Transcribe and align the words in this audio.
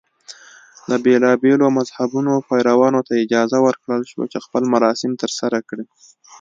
د 0.89 0.91
بېلابېلو 1.05 1.65
مذهبونو 1.77 2.33
پیروانو 2.49 2.99
ته 3.07 3.13
اجازه 3.23 3.57
ورکړل 3.67 4.01
شوه 4.11 4.25
چې 4.31 4.39
خپل 4.45 4.63
مراسم 4.73 5.11
ترسره 5.21 5.59
کړي. 5.69 5.85